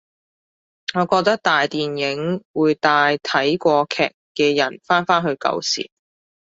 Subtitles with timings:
[0.95, 5.91] 我覺得大電影會帶睇過劇嘅人返返去舊時